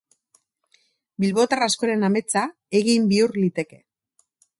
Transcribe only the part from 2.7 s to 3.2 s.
egin